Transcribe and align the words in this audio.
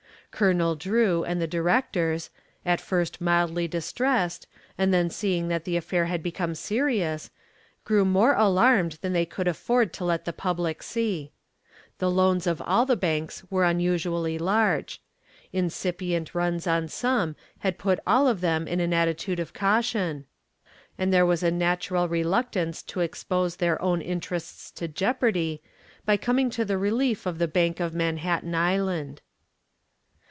Colonel 0.33 0.75
Drew 0.75 1.25
and 1.25 1.41
the 1.41 1.45
directors, 1.45 2.29
at 2.65 2.79
first 2.79 3.19
mildly 3.19 3.67
distressed, 3.67 4.47
and 4.77 4.93
then 4.93 5.09
seeing 5.09 5.49
that 5.49 5.65
the 5.65 5.75
affair 5.75 6.05
had 6.05 6.23
become 6.23 6.55
serious, 6.55 7.29
grew 7.83 8.05
more 8.05 8.33
alarmed 8.35 8.93
than 9.01 9.11
they 9.11 9.25
could 9.25 9.47
afford 9.49 9.91
to 9.91 10.05
let 10.05 10.23
the 10.23 10.31
public 10.31 10.81
see. 10.83 11.33
The 11.99 12.09
loans 12.09 12.47
of 12.47 12.61
all 12.61 12.85
the 12.85 12.95
banks 12.95 13.43
were 13.49 13.65
unusually 13.65 14.39
large. 14.39 15.01
Incipient 15.51 16.33
runs 16.33 16.65
on 16.65 16.87
some 16.87 17.35
had 17.59 17.77
put 17.77 17.99
all 18.07 18.25
of 18.29 18.39
them 18.39 18.69
in 18.69 18.79
an 18.79 18.93
attitude 18.93 19.39
of 19.39 19.53
caution, 19.53 20.25
and 20.97 21.13
there 21.13 21.25
was 21.25 21.43
a 21.43 21.51
natural 21.51 22.07
reluctance 22.07 22.81
to 22.83 23.01
expose 23.01 23.57
their 23.57 23.79
own 23.81 24.01
interests 24.01 24.71
to 24.71 24.87
jeopardy 24.87 25.61
by 26.05 26.15
coming 26.15 26.49
to 26.51 26.63
the 26.63 26.77
relief 26.77 27.25
of 27.25 27.37
the 27.37 27.49
Bank 27.49 27.81
of 27.81 27.93
Manhattan 27.93 28.55
Island. 28.55 29.21